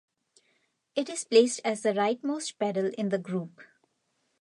[0.95, 3.61] It is placed as the rightmost pedal in the group.